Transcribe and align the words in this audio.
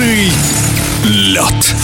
Быстрый 0.00 0.32
лед. 1.04 1.74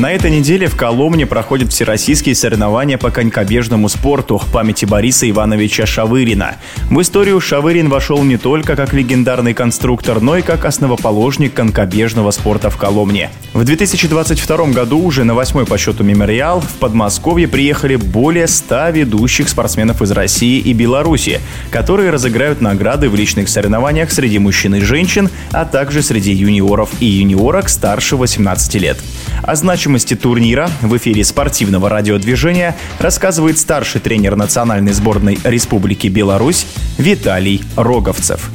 На 0.00 0.12
этой 0.12 0.30
неделе 0.30 0.66
в 0.66 0.76
Коломне 0.76 1.26
проходят 1.26 1.74
всероссийские 1.74 2.34
соревнования 2.34 2.96
по 2.96 3.10
конькобежному 3.10 3.90
спорту 3.90 4.40
памяти 4.50 4.86
Бориса 4.86 5.28
Ивановича 5.28 5.84
Шавырина. 5.84 6.56
В 6.88 7.02
историю 7.02 7.38
Шавырин 7.38 7.90
вошел 7.90 8.22
не 8.22 8.38
только 8.38 8.76
как 8.76 8.94
легендарный 8.94 9.52
конструктор, 9.52 10.22
но 10.22 10.38
и 10.38 10.42
как 10.42 10.64
основоположник 10.64 11.52
конькобежного 11.52 12.30
спорта 12.30 12.70
в 12.70 12.78
Коломне. 12.78 13.28
В 13.52 13.62
2022 13.62 14.68
году 14.68 15.00
уже 15.00 15.24
на 15.24 15.34
восьмой 15.34 15.66
по 15.66 15.76
счету 15.76 16.02
мемориал 16.02 16.62
в 16.62 16.78
Подмосковье 16.78 17.46
приехали 17.46 17.96
более 17.96 18.46
100 18.46 18.88
ведущих 18.92 19.50
спортсменов 19.50 20.00
из 20.00 20.12
России 20.12 20.60
и 20.60 20.72
Беларуси, 20.72 21.42
которые 21.70 22.08
разыграют 22.08 22.62
награды 22.62 23.10
в 23.10 23.14
личных 23.14 23.50
соревнованиях 23.50 24.10
среди 24.10 24.38
мужчин 24.38 24.76
и 24.76 24.80
женщин, 24.80 25.28
а 25.52 25.66
также 25.66 26.00
среди 26.00 26.32
юниоров 26.32 26.88
и 27.00 27.04
юниорок 27.04 27.68
старше 27.68 28.16
18 28.16 28.74
лет. 28.76 28.96
О 29.42 29.56
значимости 29.90 30.14
турнира 30.14 30.70
в 30.82 30.96
эфире 30.98 31.24
спортивного 31.24 31.88
радиодвижения 31.88 32.76
рассказывает 33.00 33.58
старший 33.58 34.00
тренер 34.00 34.36
национальной 34.36 34.92
сборной 34.92 35.36
Республики 35.42 36.06
Беларусь 36.06 36.64
Виталий 36.96 37.60
Роговцев. 37.74 38.52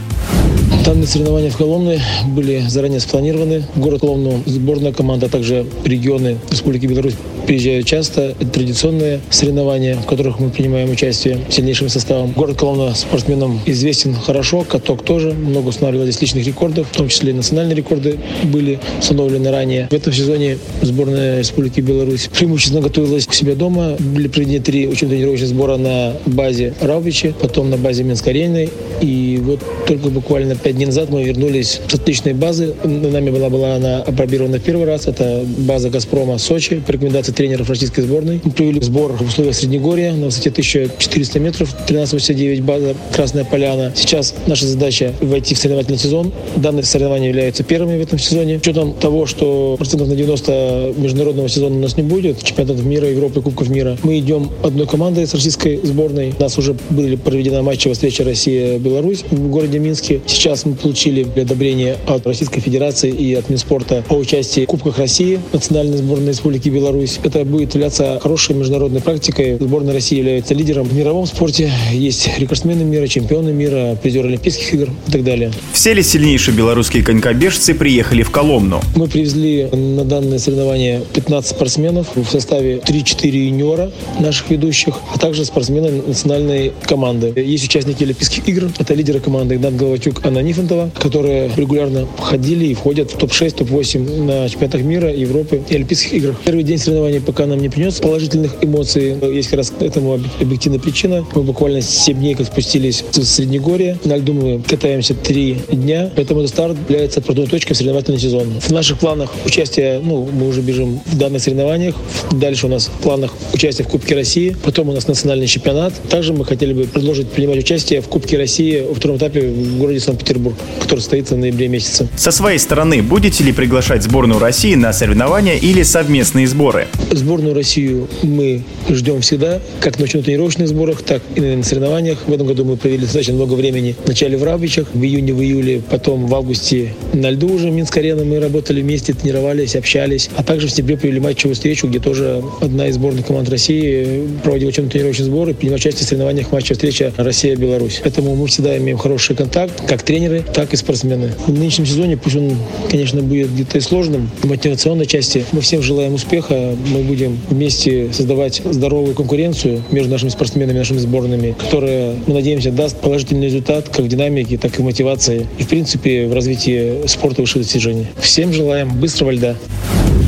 Данные 0.85 1.07
соревнования 1.07 1.49
в 1.49 1.57
Коломне 1.57 2.01
были 2.27 2.63
заранее 2.69 3.01
спланированы. 3.01 3.65
Город 3.75 3.99
Коломну 3.99 4.43
сборная 4.45 4.93
команда, 4.93 5.25
а 5.25 5.29
также 5.29 5.65
регионы 5.83 6.37
Республики 6.49 6.85
Беларусь 6.85 7.15
приезжают 7.45 7.85
часто. 7.85 8.35
Это 8.39 8.45
традиционные 8.45 9.19
соревнования, 9.29 9.95
в 9.95 10.05
которых 10.05 10.39
мы 10.39 10.49
принимаем 10.49 10.89
участие 10.89 11.39
сильнейшим 11.49 11.89
составом. 11.89 12.31
Город 12.31 12.57
Коломна 12.57 12.93
спортсменам 12.95 13.59
известен 13.65 14.13
хорошо, 14.13 14.65
каток 14.67 15.03
тоже. 15.03 15.33
Много 15.33 15.69
устанавливались 15.69 16.21
личных 16.21 16.45
рекордов, 16.45 16.87
в 16.91 16.95
том 16.95 17.09
числе 17.09 17.33
национальные 17.33 17.75
рекорды 17.75 18.17
были 18.43 18.79
установлены 18.99 19.51
ранее. 19.51 19.87
В 19.89 19.93
этом 19.93 20.13
сезоне 20.13 20.57
сборная 20.81 21.39
Республики 21.39 21.81
Беларусь 21.81 22.27
преимущественно 22.27 22.81
готовилась 22.81 23.27
к 23.27 23.33
себе 23.33 23.55
дома. 23.55 23.95
Были 23.99 24.27
проведены 24.27 24.59
три 24.59 24.87
учебно-тренировочных 24.87 25.49
сбора 25.49 25.77
на 25.77 26.13
базе 26.25 26.73
Раубичи, 26.81 27.33
потом 27.39 27.69
на 27.69 27.77
базе 27.77 28.03
Минск-Арейной. 28.03 28.69
И 29.01 29.39
вот 29.43 29.59
только 29.87 30.09
буквально 30.09 30.55
пять 30.55 30.75
дней 30.75 30.85
назад 30.87 31.09
мы 31.09 31.23
вернулись 31.23 31.81
с 31.87 31.93
отличной 31.93 32.33
базы. 32.33 32.73
Нами 32.83 33.29
была, 33.29 33.49
была 33.49 33.75
она 33.75 33.97
опробирована 34.01 34.57
в 34.57 34.63
первый 34.63 34.85
раз. 34.85 35.07
Это 35.07 35.43
база 35.59 35.89
«Газпрома» 35.89 36.37
Сочи 36.37 36.81
по 36.85 36.91
рекомендации 36.91 37.31
тренеров 37.35 37.69
российской 37.69 38.01
сборной. 38.01 38.41
Мы 38.43 38.51
провели 38.51 38.81
сбор 38.81 39.11
в 39.13 39.21
условиях 39.21 39.55
Среднегорья 39.55 40.13
на 40.13 40.25
высоте 40.25 40.49
1400 40.49 41.39
метров, 41.39 41.73
1389 41.73 42.61
база 42.61 42.95
«Красная 43.13 43.43
поляна». 43.43 43.91
Сейчас 43.95 44.33
наша 44.47 44.65
задача 44.65 45.13
войти 45.21 45.53
в 45.53 45.57
соревновательный 45.57 45.99
сезон. 45.99 46.31
Данные 46.55 46.83
соревнования 46.83 47.29
являются 47.29 47.63
первыми 47.63 47.97
в 47.97 48.01
этом 48.01 48.17
сезоне. 48.17 48.57
С 48.57 48.61
учетом 48.61 48.93
того, 48.93 49.25
что 49.25 49.75
процентов 49.77 50.07
на 50.07 50.15
90 50.15 50.93
международного 50.97 51.49
сезона 51.49 51.75
у 51.75 51.79
нас 51.79 51.97
не 51.97 52.03
будет, 52.03 52.41
чемпионатов 52.43 52.83
мира, 52.85 53.09
Европы, 53.09 53.41
Кубков 53.41 53.69
мира, 53.69 53.97
мы 54.03 54.19
идем 54.19 54.49
одной 54.63 54.87
командой 54.87 55.27
с 55.27 55.33
российской 55.33 55.79
сборной. 55.83 56.33
У 56.37 56.41
нас 56.41 56.57
уже 56.57 56.75
были 56.89 57.15
проведена 57.15 57.61
матчевая 57.61 57.93
встреча 57.95 58.23
Россия-Беларусь 58.23 59.25
в 59.29 59.49
городе 59.49 59.79
Минске. 59.79 60.21
Сейчас 60.25 60.65
мы 60.65 60.75
получили 60.75 61.27
одобрение 61.39 61.97
от 62.07 62.25
Российской 62.25 62.61
Федерации 62.61 63.11
и 63.11 63.33
от 63.33 63.49
Минспорта 63.49 64.03
о 64.09 64.15
участии 64.15 64.61
в 64.61 64.67
Кубках 64.67 64.97
России 64.97 65.39
национальной 65.53 65.97
сборной 65.97 66.29
Республики 66.29 66.69
Беларусь. 66.69 67.19
Это 67.25 67.43
будет 67.43 67.73
являться 67.73 68.19
хорошей 68.21 68.55
международной 68.55 69.01
практикой. 69.01 69.57
Сборная 69.59 69.95
России 69.95 70.19
является 70.19 70.53
лидером 70.53 70.85
в 70.85 70.93
мировом 70.93 71.25
спорте. 71.25 71.71
Есть 71.91 72.29
рекордсмены 72.37 72.83
мира, 72.83 73.07
чемпионы 73.07 73.51
мира, 73.51 73.97
призеры 73.99 74.27
Олимпийских 74.27 74.75
игр 74.75 74.89
и 75.07 75.11
так 75.11 75.23
далее. 75.23 75.51
Все 75.73 75.93
ли 75.93 76.03
сильнейшие 76.03 76.55
белорусские 76.55 77.03
конькобежцы 77.03 77.73
приехали 77.73 78.21
в 78.21 78.29
Коломну? 78.29 78.79
Мы 78.95 79.07
привезли 79.07 79.63
на 79.71 80.05
данное 80.05 80.37
соревнование 80.37 81.01
15 81.15 81.49
спортсменов 81.55 82.15
в 82.15 82.25
составе 82.25 82.75
3-4 82.77 83.27
юниора 83.27 83.91
наших 84.19 84.51
ведущих, 84.51 84.93
а 85.11 85.17
также 85.17 85.45
спортсмены 85.45 86.03
национальной 86.05 86.73
команды. 86.83 87.33
Есть 87.35 87.65
участники 87.65 88.03
Олимпийских 88.03 88.47
игр. 88.47 88.69
Это 88.77 88.93
лидеры 88.93 89.19
команды 89.19 89.55
Игнат 89.55 89.75
Головатюк, 89.75 90.23
Анна 90.23 90.43
Нифонтова, 90.43 90.91
которые 91.01 91.49
регулярно 91.55 92.05
входили 92.17 92.67
и 92.67 92.75
входят 92.75 93.09
в 93.09 93.17
топ-6, 93.17 93.55
топ-8 93.55 94.23
на 94.23 94.47
чемпионатах 94.47 94.81
мира, 94.83 95.11
Европы 95.11 95.63
и 95.67 95.73
Олимпийских 95.73 96.13
играх. 96.13 96.35
Первый 96.45 96.63
день 96.63 96.77
соревнований 96.77 97.14
пока 97.19 97.45
нам 97.45 97.59
не 97.59 97.69
принес 97.69 97.99
положительных 97.99 98.55
эмоций. 98.61 99.15
Есть 99.33 99.49
как 99.49 99.57
раз 99.57 99.73
этому 99.79 100.19
объективная 100.39 100.79
причина. 100.79 101.25
Мы 101.33 101.43
буквально 101.43 101.81
7 101.81 102.17
дней 102.17 102.35
как 102.35 102.47
спустились 102.47 103.03
в 103.11 103.23
Среднегорье. 103.23 103.97
На 104.05 104.17
льду 104.17 104.33
мы 104.33 104.61
катаемся 104.61 105.13
3 105.13 105.57
дня, 105.71 106.11
поэтому 106.15 106.41
этот 106.41 106.53
старт 106.53 106.77
является 106.89 107.19
отправной 107.19 107.47
точкой 107.47 107.73
в 107.73 107.77
соревновательный 107.77 108.19
сезон. 108.19 108.47
В 108.59 108.71
наших 108.71 108.99
планах 108.99 109.31
участие, 109.45 109.99
ну, 110.03 110.27
мы 110.31 110.47
уже 110.47 110.61
бежим 110.61 111.01
в 111.05 111.17
данных 111.17 111.41
соревнованиях. 111.41 111.95
Дальше 112.31 112.67
у 112.67 112.69
нас 112.69 112.87
в 112.87 113.01
планах 113.01 113.33
участие 113.53 113.85
в 113.85 113.89
Кубке 113.89 114.15
России. 114.15 114.55
Потом 114.63 114.89
у 114.89 114.93
нас 114.93 115.07
национальный 115.07 115.47
чемпионат. 115.47 115.93
Также 116.09 116.33
мы 116.33 116.45
хотели 116.45 116.73
бы 116.73 116.83
предложить 116.83 117.29
принимать 117.29 117.59
участие 117.59 118.01
в 118.01 118.07
Кубке 118.07 118.37
России 118.37 118.81
во 118.81 118.93
втором 118.93 119.17
этапе 119.17 119.41
в 119.41 119.77
городе 119.77 119.99
Санкт-Петербург, 119.99 120.55
который 120.81 120.99
состоится 120.99 121.35
в 121.35 121.37
ноябре 121.37 121.67
месяце. 121.67 122.07
Со 122.15 122.31
своей 122.31 122.59
стороны, 122.59 123.01
будете 123.01 123.43
ли 123.43 123.51
приглашать 123.51 124.03
сборную 124.03 124.39
России 124.39 124.75
на 124.75 124.93
соревнования 124.93 125.55
или 125.55 125.83
совместные 125.83 126.47
сборы? 126.47 126.87
Сборную 127.11 127.53
Россию 127.53 128.07
мы 128.23 128.63
ждем 128.89 129.21
всегда, 129.21 129.61
как 129.79 129.99
на 129.99 130.05
тренировочных 130.05 130.67
сборах, 130.67 131.01
так 131.01 131.21
и 131.35 131.41
на 131.41 131.63
соревнованиях. 131.63 132.19
В 132.27 132.33
этом 132.33 132.47
году 132.47 132.65
мы 132.65 132.77
провели 132.77 132.99
достаточно 132.99 133.33
много 133.33 133.53
времени. 133.53 133.95
Вначале 134.05 134.37
в 134.37 134.43
Равичах, 134.43 134.87
в 134.93 135.03
июне, 135.03 135.33
в 135.33 135.41
июле, 135.41 135.81
потом 135.89 136.27
в 136.27 136.35
августе 136.35 136.93
на 137.13 137.31
льду 137.31 137.53
уже 137.53 137.71
Минск-арена. 137.71 138.23
Мы 138.23 138.39
работали 138.39 138.81
вместе, 138.81 139.13
тренировались, 139.13 139.75
общались. 139.75 140.29
А 140.35 140.43
также 140.43 140.67
в 140.67 140.71
сентябре 140.71 140.97
провели 140.97 141.19
матчевую 141.19 141.55
встречу, 141.55 141.87
где 141.87 141.99
тоже 141.99 142.43
одна 142.61 142.87
из 142.87 142.95
сборных 142.95 143.25
команд 143.25 143.49
России 143.49 144.27
проводила 144.43 144.71
чем 144.71 144.89
тренировочный 144.89 145.25
сбор 145.25 145.49
и 145.49 145.53
принимала 145.53 145.77
участие 145.77 146.05
в 146.05 146.09
соревнованиях 146.09 146.51
матча 146.51 146.73
встреча 146.73 147.13
Россия-Беларусь. 147.17 148.01
Поэтому 148.03 148.35
мы 148.35 148.47
всегда 148.47 148.77
имеем 148.77 148.97
хороший 148.97 149.35
контакт, 149.35 149.73
как 149.87 150.03
тренеры, 150.03 150.43
так 150.53 150.73
и 150.73 150.75
спортсмены. 150.77 151.31
В 151.47 151.53
нынешнем 151.53 151.85
сезоне, 151.85 152.17
пусть 152.17 152.35
он, 152.35 152.57
конечно, 152.89 153.21
будет 153.21 153.53
где-то 153.53 153.77
и 153.77 153.81
сложным, 153.81 154.29
в 154.41 154.47
мотивационной 154.47 155.05
части, 155.05 155.45
мы 155.51 155.61
всем 155.61 155.81
желаем 155.81 156.13
успеха. 156.13 156.75
Мы 156.95 157.03
будем 157.03 157.37
вместе 157.49 158.13
создавать 158.13 158.61
здоровую 158.63 159.15
конкуренцию 159.15 159.83
между 159.91 160.11
нашими 160.11 160.29
спортсменами, 160.29 160.77
нашими 160.77 160.97
сборными, 160.97 161.51
которая, 161.51 162.15
мы 162.25 162.35
надеемся, 162.35 162.71
даст 162.71 163.01
положительный 163.01 163.47
результат 163.47 163.89
как 163.89 164.05
в 164.05 164.07
динамике, 164.07 164.57
так 164.57 164.79
и 164.79 164.81
в 164.81 164.85
мотивации 164.85 165.45
и, 165.57 165.63
в 165.63 165.67
принципе, 165.67 166.25
в 166.27 166.33
развитии 166.33 167.05
спорта 167.05 167.41
высших 167.41 167.63
достижений. 167.63 168.07
Всем 168.17 168.53
желаем 168.53 168.97
быстрого 168.97 169.31
льда. 169.31 169.55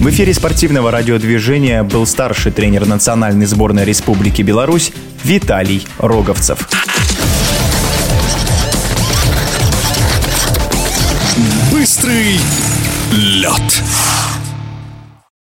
В 0.01 0.09
эфире 0.09 0.33
спортивного 0.33 0.91
радиодвижения 0.91 1.83
был 1.83 2.05
старший 2.05 2.51
тренер 2.51 2.85
национальной 2.85 3.45
сборной 3.45 3.85
Республики 3.85 4.41
Беларусь 4.41 4.91
Виталий 5.23 5.87
Роговцев. 5.99 6.67
Быстрый 11.71 12.37
лед. 13.13 13.83